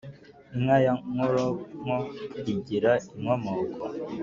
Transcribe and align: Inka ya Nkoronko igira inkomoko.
Inka 0.55 0.77
ya 0.85 0.93
Nkoronko 1.11 1.95
igira 2.53 2.91
inkomoko. 3.15 3.81